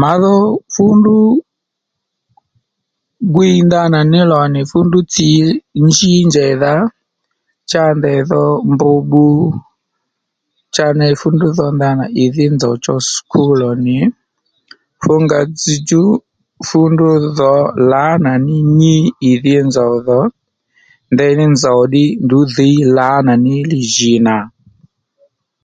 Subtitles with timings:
[0.00, 0.36] Ma dho
[0.72, 1.18] fú ndrú
[3.34, 5.28] gwiy ndana ní lò nì fú ndrú tsǐ
[5.86, 6.74] njí njèydha
[7.70, 9.26] cha ndèydho mbr bbu
[10.74, 13.96] cha ney fú ndru dho ndanà ì dhí nzòw cho skul ò nì
[15.02, 16.04] fú nga dzzdjú
[16.68, 17.54] fú ndrú dho
[17.90, 18.96] lǎnà ní nyi
[19.30, 20.20] ì dhí nzòw dho
[21.12, 22.04] ndèyní nzòw ddí
[22.54, 24.36] dhǐy lǎnà ní li jì nà